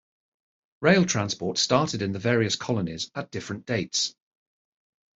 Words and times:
Rail 0.81 1.05
transport 1.05 1.59
started 1.59 2.01
in 2.01 2.11
the 2.11 2.17
various 2.17 2.55
colonies 2.55 3.11
at 3.13 3.29
different 3.29 3.67
dates. 3.67 4.15